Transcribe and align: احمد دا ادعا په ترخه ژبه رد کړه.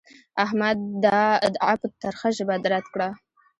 احمد 0.43 0.77
دا 1.05 1.19
ادعا 1.47 1.73
په 1.81 1.87
ترخه 2.01 2.29
ژبه 2.37 2.55
رد 2.73 2.85
کړه. 2.93 3.09